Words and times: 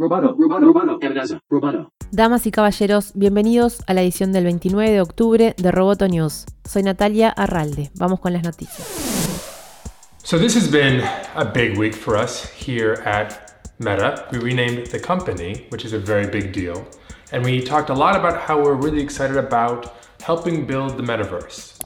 Roboto, 0.00 0.36
roboto, 0.38 0.60
roboto, 0.60 0.98
amenaza, 1.04 1.40
roboto. 1.50 1.90
Damas 2.12 2.46
y 2.46 2.52
caballeros, 2.52 3.10
bienvenidos 3.16 3.82
a 3.88 3.94
la 3.94 4.02
edición 4.02 4.30
del 4.30 4.44
29 4.44 4.92
de 4.92 5.00
octubre 5.00 5.56
de 5.58 5.72
Roboto 5.72 6.06
News. 6.06 6.46
Soy 6.64 6.84
Natalia 6.84 7.30
Arralde. 7.30 7.90
Vamos 7.96 8.20
con 8.20 8.32
las 8.32 8.44
noticias. 8.44 8.86
So 10.22 10.38
this 10.38 10.54
has 10.54 10.70
been 10.70 11.02
a 11.34 11.44
big 11.44 11.76
week 11.76 11.96
for 11.96 12.16
us 12.16 12.48
here 12.48 13.02
at 13.04 13.60
Meta. 13.80 14.28
We 14.30 14.38
renamed 14.38 14.86
the 14.92 15.00
company, 15.00 15.66
which 15.70 15.84
is 15.84 15.92
a 15.92 15.98
very 15.98 16.28
big 16.28 16.52
deal. 16.52 16.86
And 17.32 17.44
we 17.44 17.60
talked 17.60 17.90
a 17.90 17.94
lot 17.94 18.14
about 18.14 18.38
how 18.38 18.56
we're 18.56 18.76
really 18.80 19.02
excited 19.02 19.36
about 19.36 19.96
helping 20.22 20.64
build 20.64 20.96
the 20.96 21.02
metaverse. 21.02 21.77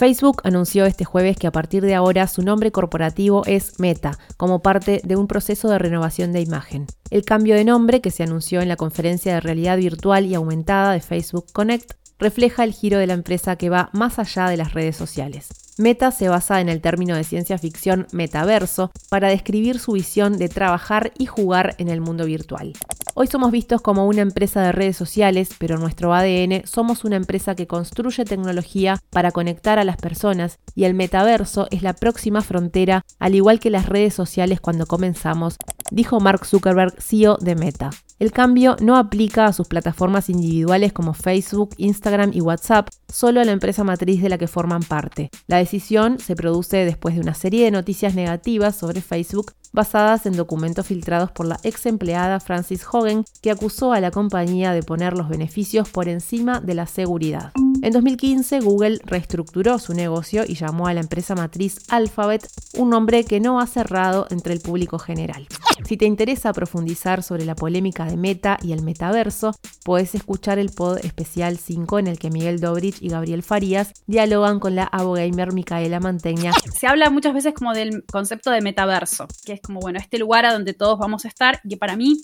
Facebook 0.00 0.40
anunció 0.44 0.86
este 0.86 1.04
jueves 1.04 1.36
que 1.36 1.46
a 1.46 1.52
partir 1.52 1.82
de 1.82 1.94
ahora 1.94 2.26
su 2.26 2.40
nombre 2.40 2.72
corporativo 2.72 3.42
es 3.44 3.78
Meta, 3.78 4.18
como 4.38 4.62
parte 4.62 5.02
de 5.04 5.14
un 5.14 5.26
proceso 5.26 5.68
de 5.68 5.78
renovación 5.78 6.32
de 6.32 6.40
imagen. 6.40 6.86
El 7.10 7.22
cambio 7.26 7.54
de 7.54 7.66
nombre, 7.66 8.00
que 8.00 8.10
se 8.10 8.22
anunció 8.22 8.62
en 8.62 8.70
la 8.70 8.76
conferencia 8.76 9.34
de 9.34 9.40
realidad 9.40 9.76
virtual 9.76 10.24
y 10.24 10.34
aumentada 10.34 10.94
de 10.94 11.00
Facebook 11.00 11.52
Connect, 11.52 11.92
refleja 12.18 12.64
el 12.64 12.72
giro 12.72 12.98
de 12.98 13.08
la 13.08 13.12
empresa 13.12 13.56
que 13.56 13.68
va 13.68 13.90
más 13.92 14.18
allá 14.18 14.48
de 14.48 14.56
las 14.56 14.72
redes 14.72 14.96
sociales. 14.96 15.48
Meta 15.76 16.12
se 16.12 16.30
basa 16.30 16.62
en 16.62 16.70
el 16.70 16.80
término 16.80 17.14
de 17.14 17.24
ciencia 17.24 17.58
ficción 17.58 18.06
metaverso 18.10 18.92
para 19.10 19.28
describir 19.28 19.78
su 19.78 19.92
visión 19.92 20.38
de 20.38 20.48
trabajar 20.48 21.12
y 21.18 21.26
jugar 21.26 21.74
en 21.76 21.88
el 21.88 22.00
mundo 22.00 22.24
virtual. 22.24 22.72
Hoy 23.14 23.26
somos 23.26 23.50
vistos 23.50 23.82
como 23.82 24.06
una 24.06 24.22
empresa 24.22 24.62
de 24.62 24.70
redes 24.70 24.96
sociales, 24.96 25.50
pero 25.58 25.74
en 25.74 25.80
nuestro 25.80 26.14
ADN 26.14 26.62
somos 26.64 27.04
una 27.04 27.16
empresa 27.16 27.56
que 27.56 27.66
construye 27.66 28.24
tecnología 28.24 28.98
para 29.10 29.32
conectar 29.32 29.80
a 29.80 29.84
las 29.84 29.96
personas 29.96 30.58
y 30.76 30.84
el 30.84 30.94
metaverso 30.94 31.66
es 31.72 31.82
la 31.82 31.92
próxima 31.92 32.40
frontera, 32.40 33.02
al 33.18 33.34
igual 33.34 33.58
que 33.58 33.70
las 33.70 33.86
redes 33.86 34.14
sociales 34.14 34.60
cuando 34.60 34.86
comenzamos, 34.86 35.56
dijo 35.90 36.20
Mark 36.20 36.46
Zuckerberg, 36.46 36.94
CEO 37.02 37.36
de 37.40 37.56
Meta. 37.56 37.90
El 38.20 38.32
cambio 38.32 38.76
no 38.80 38.96
aplica 38.96 39.46
a 39.46 39.52
sus 39.52 39.66
plataformas 39.66 40.28
individuales 40.28 40.92
como 40.92 41.14
Facebook, 41.14 41.70
Instagram 41.78 42.32
y 42.34 42.42
WhatsApp, 42.42 42.88
solo 43.08 43.40
a 43.40 43.44
la 43.44 43.52
empresa 43.52 43.82
matriz 43.82 44.22
de 44.22 44.28
la 44.28 44.38
que 44.38 44.46
forman 44.46 44.82
parte. 44.82 45.30
La 45.46 45.56
decisión 45.56 46.18
se 46.18 46.36
produce 46.36 46.84
después 46.84 47.14
de 47.14 47.22
una 47.22 47.34
serie 47.34 47.64
de 47.64 47.70
noticias 47.70 48.14
negativas 48.14 48.76
sobre 48.76 49.00
Facebook 49.00 49.52
basadas 49.72 50.26
en 50.26 50.36
documentos 50.36 50.86
filtrados 50.86 51.30
por 51.30 51.46
la 51.46 51.58
ex 51.62 51.86
empleada 51.86 52.40
Francis 52.40 52.84
Hogan, 52.90 53.24
que 53.42 53.50
acusó 53.50 53.92
a 53.92 54.00
la 54.00 54.10
compañía 54.10 54.72
de 54.72 54.82
poner 54.82 55.16
los 55.16 55.28
beneficios 55.28 55.88
por 55.88 56.08
encima 56.08 56.60
de 56.60 56.74
la 56.74 56.86
seguridad. 56.86 57.52
En 57.82 57.92
2015, 57.92 58.60
Google 58.60 59.00
reestructuró 59.04 59.78
su 59.78 59.94
negocio 59.94 60.44
y 60.46 60.54
llamó 60.54 60.86
a 60.86 60.92
la 60.92 61.00
empresa 61.00 61.34
matriz 61.34 61.78
Alphabet, 61.88 62.46
un 62.76 62.90
nombre 62.90 63.24
que 63.24 63.40
no 63.40 63.58
ha 63.58 63.66
cerrado 63.66 64.26
entre 64.30 64.52
el 64.52 64.60
público 64.60 64.98
general. 64.98 65.46
Si 65.86 65.96
te 65.96 66.04
interesa 66.04 66.52
profundizar 66.52 67.22
sobre 67.22 67.46
la 67.46 67.54
polémica 67.54 68.04
de 68.04 68.18
Meta 68.18 68.58
y 68.62 68.72
el 68.72 68.82
metaverso, 68.82 69.54
puedes 69.82 70.14
escuchar 70.14 70.58
el 70.58 70.70
pod 70.70 70.98
especial 70.98 71.56
5 71.56 71.98
en 71.98 72.06
el 72.06 72.18
que 72.18 72.30
Miguel 72.30 72.60
Dobrich 72.60 73.00
y 73.00 73.08
Gabriel 73.08 73.42
Farías 73.42 73.94
dialogan 74.06 74.60
con 74.60 74.74
la 74.74 74.84
abogamer 74.84 75.52
Micaela 75.52 76.00
Manteña. 76.00 76.52
Se 76.78 76.86
habla 76.86 77.08
muchas 77.08 77.32
veces 77.32 77.54
como 77.54 77.72
del 77.72 78.04
concepto 78.04 78.50
de 78.50 78.60
metaverso, 78.60 79.26
que 79.44 79.59
como, 79.60 79.80
bueno, 79.80 79.98
este 79.98 80.18
lugar 80.18 80.46
a 80.46 80.52
donde 80.52 80.74
todos 80.74 80.98
vamos 80.98 81.24
a 81.24 81.28
estar, 81.28 81.60
y 81.64 81.76
para 81.76 81.96
mí 81.96 82.20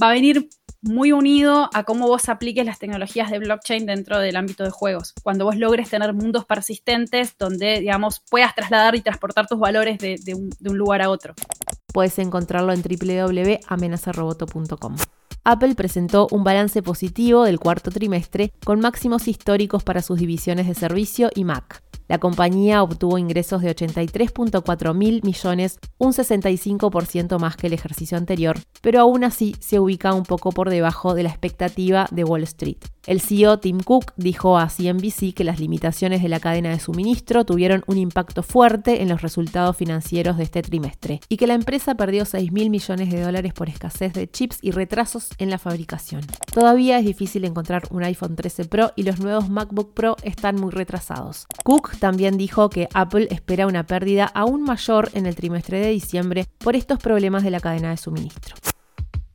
va 0.00 0.10
a 0.10 0.12
venir 0.12 0.48
muy 0.80 1.10
unido 1.12 1.68
a 1.74 1.82
cómo 1.82 2.06
vos 2.06 2.28
apliques 2.28 2.64
las 2.64 2.78
tecnologías 2.78 3.28
de 3.30 3.40
blockchain 3.40 3.84
dentro 3.86 4.18
del 4.18 4.36
ámbito 4.36 4.62
de 4.64 4.70
juegos. 4.70 5.12
Cuando 5.22 5.44
vos 5.44 5.56
logres 5.56 5.90
tener 5.90 6.14
mundos 6.14 6.44
persistentes 6.44 7.36
donde, 7.38 7.80
digamos, 7.80 8.22
puedas 8.30 8.54
trasladar 8.54 8.94
y 8.94 9.00
transportar 9.00 9.48
tus 9.48 9.58
valores 9.58 9.98
de, 9.98 10.20
de, 10.22 10.34
un, 10.34 10.50
de 10.58 10.70
un 10.70 10.78
lugar 10.78 11.02
a 11.02 11.10
otro. 11.10 11.34
Puedes 11.92 12.16
encontrarlo 12.18 12.72
en 12.72 12.82
www.amenazaroboto.com. 12.82 14.96
Apple 15.44 15.74
presentó 15.74 16.28
un 16.30 16.44
balance 16.44 16.82
positivo 16.82 17.44
del 17.44 17.58
cuarto 17.58 17.90
trimestre 17.90 18.52
con 18.64 18.80
máximos 18.80 19.28
históricos 19.28 19.82
para 19.82 20.02
sus 20.02 20.18
divisiones 20.18 20.68
de 20.68 20.74
servicio 20.74 21.30
y 21.34 21.44
Mac. 21.44 21.82
La 22.08 22.18
compañía 22.18 22.82
obtuvo 22.82 23.18
ingresos 23.18 23.60
de 23.60 23.74
83.4 23.74 24.94
mil 24.94 25.20
millones, 25.22 25.78
un 25.98 26.12
65% 26.12 27.38
más 27.38 27.56
que 27.56 27.66
el 27.66 27.74
ejercicio 27.74 28.16
anterior, 28.16 28.58
pero 28.80 29.00
aún 29.00 29.24
así 29.24 29.54
se 29.60 29.78
ubica 29.78 30.14
un 30.14 30.22
poco 30.22 30.50
por 30.50 30.70
debajo 30.70 31.14
de 31.14 31.24
la 31.24 31.28
expectativa 31.28 32.08
de 32.10 32.24
Wall 32.24 32.44
Street. 32.44 32.78
El 33.08 33.22
CEO 33.22 33.58
Tim 33.58 33.80
Cook 33.80 34.12
dijo 34.18 34.58
a 34.58 34.68
CNBC 34.68 35.32
que 35.34 35.42
las 35.42 35.58
limitaciones 35.58 36.22
de 36.22 36.28
la 36.28 36.40
cadena 36.40 36.68
de 36.68 36.78
suministro 36.78 37.46
tuvieron 37.46 37.82
un 37.86 37.96
impacto 37.96 38.42
fuerte 38.42 39.00
en 39.00 39.08
los 39.08 39.22
resultados 39.22 39.78
financieros 39.78 40.36
de 40.36 40.42
este 40.42 40.60
trimestre 40.60 41.20
y 41.30 41.38
que 41.38 41.46
la 41.46 41.54
empresa 41.54 41.94
perdió 41.94 42.26
6 42.26 42.52
mil 42.52 42.68
millones 42.68 43.10
de 43.10 43.22
dólares 43.22 43.54
por 43.54 43.70
escasez 43.70 44.12
de 44.12 44.30
chips 44.30 44.58
y 44.60 44.72
retrasos 44.72 45.30
en 45.38 45.48
la 45.48 45.56
fabricación. 45.56 46.20
Todavía 46.52 46.98
es 46.98 47.06
difícil 47.06 47.46
encontrar 47.46 47.84
un 47.92 48.02
iPhone 48.02 48.36
13 48.36 48.66
Pro 48.66 48.92
y 48.94 49.04
los 49.04 49.20
nuevos 49.20 49.48
MacBook 49.48 49.94
Pro 49.94 50.16
están 50.22 50.56
muy 50.56 50.70
retrasados. 50.70 51.46
Cook 51.64 51.96
también 51.98 52.36
dijo 52.36 52.68
que 52.68 52.90
Apple 52.92 53.28
espera 53.30 53.66
una 53.66 53.86
pérdida 53.86 54.26
aún 54.26 54.64
mayor 54.64 55.08
en 55.14 55.24
el 55.24 55.34
trimestre 55.34 55.80
de 55.80 55.88
diciembre 55.88 56.44
por 56.58 56.76
estos 56.76 56.98
problemas 56.98 57.42
de 57.42 57.52
la 57.52 57.60
cadena 57.60 57.88
de 57.88 57.96
suministro. 57.96 58.54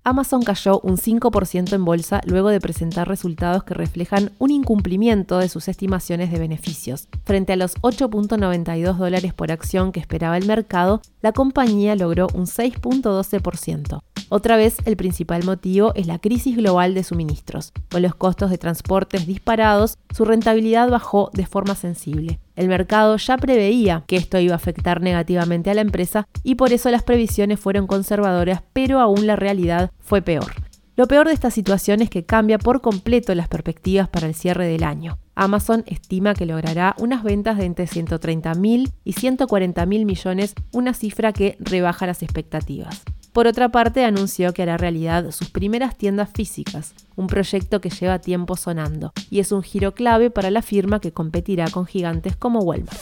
Amazon 0.06 0.42
cayó 0.44 0.82
un 0.82 0.98
5% 0.98 1.72
en 1.72 1.86
bolsa 1.86 2.20
luego 2.26 2.50
de 2.50 2.60
presentar 2.60 3.08
resultados 3.08 3.64
que 3.64 3.74
reflejan 3.74 4.32
un 4.38 4.52
incumplimiento 4.52 5.38
de 5.38 5.48
sus 5.48 5.70
estimaciones 5.70 6.30
de 6.30 6.40
beneficios. 6.40 7.08
Frente 7.24 7.54
a 7.54 7.56
los 7.56 7.76
8.92 7.78 8.98
dólares 8.98 9.34
por 9.34 9.54
acción 9.54 9.94
que 9.94 10.02
esperaba 10.02 10.38
el 10.38 10.46
mercado, 10.46 11.02
la 11.22 11.32
compañía 11.32 11.96
logró 11.96 12.28
un 12.34 12.48
6.12%. 12.48 14.02
Otra 14.28 14.58
vez, 14.58 14.78
el 14.84 14.98
principal 14.98 15.46
motivo 15.46 15.94
es 15.96 16.06
la 16.08 16.20
crisis 16.20 16.58
global 16.58 16.96
de 16.96 17.04
suministros. 17.04 17.72
Con 17.90 18.02
los 18.02 18.16
costos 18.16 18.50
de 18.50 18.58
transportes 18.58 19.26
disparados, 19.26 19.98
su 20.14 20.26
rentabilidad 20.26 20.90
bajó 20.90 21.30
de 21.34 21.46
forma 21.46 21.76
sensible. 21.76 22.40
El 22.56 22.68
mercado 22.68 23.18
ya 23.18 23.38
preveía 23.38 24.04
que 24.08 24.16
esto 24.16 24.40
iba 24.40 24.54
a 24.54 24.58
afectar 24.58 25.02
negativamente 25.02 25.72
a 25.72 25.74
la 25.74 25.82
empresa 25.82 26.28
y 26.44 26.56
por 26.56 26.72
eso 26.72 26.92
las 26.92 27.04
previsiones 27.04 27.60
fueron 27.60 27.88
conservadoras, 27.88 28.62
pero 28.74 29.00
aún 29.00 29.26
la 29.26 29.36
realidad 29.36 29.92
fue 30.00 30.22
peor. 30.22 30.54
Lo 30.96 31.08
peor 31.08 31.28
de 31.28 31.34
esta 31.34 31.50
situación 31.50 32.04
es 32.04 32.10
que 32.12 32.24
cambia 32.24 32.60
por 32.60 32.82
completo 32.82 33.34
las 33.34 33.48
perspectivas 33.48 34.08
para 34.08 34.28
el 34.28 34.36
cierre 34.36 34.68
del 34.68 34.84
año. 34.84 35.18
Amazon 35.34 35.84
estima 35.88 36.36
que 36.36 36.46
logrará 36.46 36.96
unas 37.00 37.24
ventas 37.24 37.58
de 37.58 37.66
entre 37.66 37.88
130 37.88 38.54
mil 38.54 38.92
y 39.04 39.14
140 39.14 39.86
mil 39.88 40.06
millones, 40.06 40.54
una 40.72 40.94
cifra 40.94 41.34
que 41.34 41.58
rebaja 41.60 42.06
las 42.06 42.22
expectativas. 42.22 43.04
Por 43.34 43.48
otra 43.48 43.70
parte, 43.70 44.06
anunció 44.06 44.54
que 44.54 44.62
hará 44.62 44.78
realidad 44.78 45.32
sus 45.32 45.50
primeras 45.50 45.98
tiendas 45.98 46.30
físicas, 46.32 46.94
un 47.16 47.26
proyecto 47.26 47.82
que 47.82 47.90
lleva 47.90 48.20
tiempo 48.20 48.56
sonando, 48.56 49.12
y 49.32 49.40
es 49.40 49.52
un 49.52 49.64
giro 49.64 49.96
clave 49.96 50.30
para 50.30 50.52
la 50.52 50.62
firma 50.62 51.00
que 51.00 51.12
competirá 51.12 51.68
con 51.70 51.88
gigantes 51.88 52.36
como 52.36 52.60
Walmart. 52.60 53.00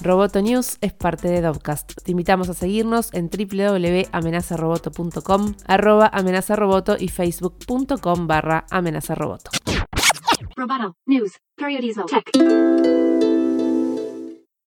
Roboto 0.00 0.40
News 0.40 0.78
es 0.80 0.94
parte 0.94 1.28
de 1.28 1.42
Dovcast. 1.42 2.02
Te 2.02 2.12
invitamos 2.12 2.48
a 2.48 2.54
seguirnos 2.54 3.12
en 3.12 3.28
www.amenazaroboto.com, 3.28 5.54
arroba 5.66 6.08
amenazaroboto 6.10 6.96
y 6.98 7.08
facebook.com 7.08 8.26
barra 8.26 8.64
amenazaroboto. 8.70 9.50
Roboto. 10.56 10.96